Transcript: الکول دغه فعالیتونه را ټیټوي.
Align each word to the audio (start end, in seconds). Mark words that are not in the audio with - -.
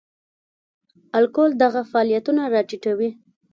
الکول 1.17 1.51
دغه 1.63 1.81
فعالیتونه 1.91 2.41
را 2.53 2.61
ټیټوي. 2.69 3.09